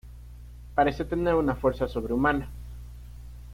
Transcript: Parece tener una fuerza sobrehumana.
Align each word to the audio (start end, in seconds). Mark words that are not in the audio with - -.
Parece 0.73 1.05
tener 1.05 1.35
una 1.35 1.55
fuerza 1.55 1.87
sobrehumana. 1.87 2.49